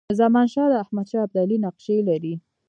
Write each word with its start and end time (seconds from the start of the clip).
زمانشاه 0.19 0.67
د 0.71 0.73
احمدشاه 0.83 1.23
ابدالي 1.25 1.57
نقشې 1.65 1.97
لري. 2.09 2.33